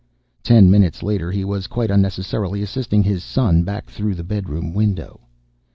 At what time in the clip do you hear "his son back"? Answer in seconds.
3.03-3.85